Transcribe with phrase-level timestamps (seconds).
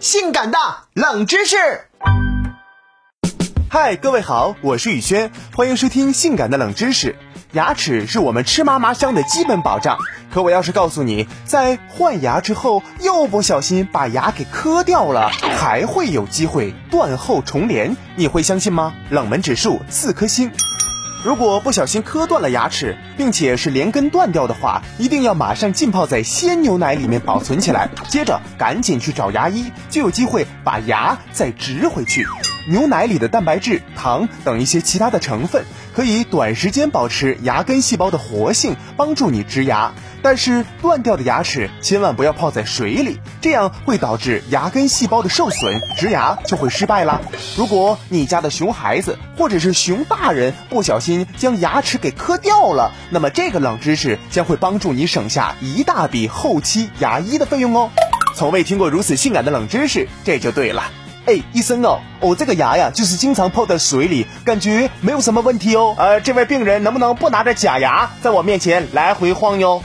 [0.00, 0.58] 性感的
[0.94, 1.56] 冷知识。
[3.68, 7.12] 嗨，各位好，我是宇轩，欢迎收听《性感的冷知识》。
[7.52, 9.98] 牙齿是我们吃嘛嘛香的基本保障，
[10.32, 18.94] 可我要是告诉你，在换牙之后又不小心把牙给磕掉了，还会有机会断后重连，你会相信吗？
[19.10, 20.50] 冷门指数四颗星。
[21.22, 32.26] 如果不小心磕断了牙齿，并且是连根断掉的话，一定要马上浸泡在鲜牛奶里面保存起来，接着赶紧去找牙医，就有机会把牙再植回去。
[32.70, 35.64] 牛奶里的蛋白质、糖等一些其他的成分，
[35.94, 39.92] 可以短时间保持牙根细胞的活性，帮助你植牙。
[40.22, 47.20] 但是断掉的牙齿千万不要泡在水里，这样会导致牙根细胞的受损，植牙就会失败啦。
[47.56, 57.90] 如果你家的熊孩子或者是熊大人不小心将牙齿给磕掉了，那么这个冷知识将会帮助你省下一大笔后期牙医的费用哦。
[58.36, 60.84] 从未听过如此性感的冷知识，这就对了。
[61.26, 65.94] 哎，医生哦，我这个牙呀，就是经常泡在水里，感觉没有什么问题哦。
[65.98, 69.82] 呃，这位病人能不能不拿着假牙在我面前来回晃悠？